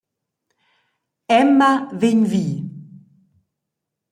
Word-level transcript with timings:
Emma 1.39 1.71
vegn 1.99 2.21
vi. 2.31 2.45